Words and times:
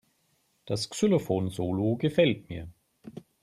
Das 0.65 0.89
Xylophon-Solo 0.89 1.95
gefällt 1.95 2.49
mir. 2.49 2.67